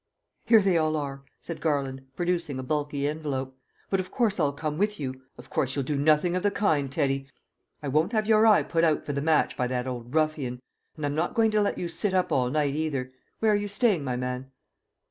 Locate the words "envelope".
3.07-3.55